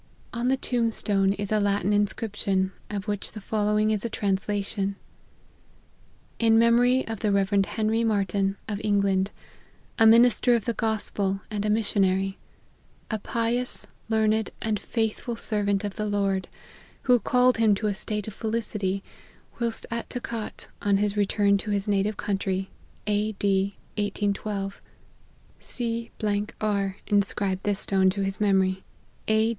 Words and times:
On 0.33 0.47
the 0.47 0.57
tombstone 0.57 1.33
is 1.33 1.51
a 1.51 1.59
Latin 1.59 1.93
inscription, 1.93 2.71
of 2.89 3.07
which 3.07 3.33
the 3.33 3.39
fol 3.39 3.65
lowing 3.65 3.91
is 3.91 4.03
a 4.03 4.09
translation: 4.09 4.95
IN 6.39 6.57
MEMORY 6.57 7.05
OF 7.07 7.19
THE 7.19 7.31
REV. 7.31 7.51
HENRY* 7.65 8.03
MARTYN, 8.03 8.57
OF 8.67 8.81
ENGLAND, 8.83 9.29
A 9.99 10.07
MINISTER 10.07 10.55
OF 10.55 10.65
THE 10.65 10.73
GOSPEL, 10.73 11.41
AND 11.51 11.65
A 11.65 11.69
MISSIONARY; 11.69 12.39
A 13.11 13.19
PIOUS, 13.19 13.85
LEARNED, 14.09 14.49
AND 14.59 14.79
FAITHFUL 14.79 15.35
SERVANT 15.35 15.83
OF 15.83 15.97
THE 15.97 16.07
LORD, 16.07 16.47
WHO 17.03 17.19
CALLED 17.19 17.57
HIM 17.57 17.75
TO 17.75 17.85
A 17.85 17.93
STATE 17.93 18.27
OF 18.27 18.33
FELICITY, 18.33 19.03
WHILST 19.59 19.85
AT 19.91 20.09
TOCAT, 20.09 20.67
ON 20.81 20.97
HIS 20.97 21.15
RETURN 21.15 21.59
TO 21.59 21.69
HIS 21.69 21.87
NATIVE 21.87 22.17
COUNTRY, 22.17 22.71
A. 23.05 23.33
D. 23.33 23.75
1812. 23.97 24.81
C. 25.59 26.09
J. 26.19 26.45
R. 26.59 26.97
INSCRIBED 27.05 27.61
THIS 27.63 27.81
STONE 27.81 28.09
TO 28.09 28.21
HIS 28.23 28.41
MEMORY, 28.41 28.83
A. 29.27 29.49